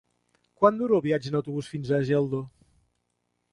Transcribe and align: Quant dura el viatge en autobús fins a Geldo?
Quant 0.61 0.79
dura 0.79 0.95
el 0.99 1.03
viatge 1.07 1.29
en 1.33 1.37
autobús 1.41 1.71
fins 1.75 1.93
a 1.93 2.01
Geldo? 2.11 2.43